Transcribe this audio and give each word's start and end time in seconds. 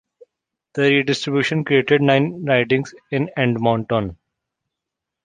The 0.73 0.81
redistribution 0.81 1.63
created 1.63 2.01
nine 2.01 2.43
ridings 2.43 2.91
in 3.11 3.29
Edmonton. 3.37 4.17